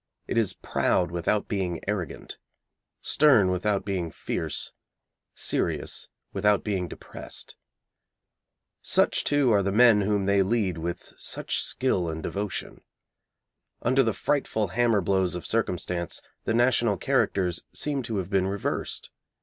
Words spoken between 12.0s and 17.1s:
and devotion. Under the frightful hammer blows of circumstance, the national